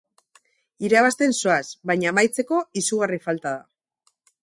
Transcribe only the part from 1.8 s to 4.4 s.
baina amaitzeko izugarri falta da.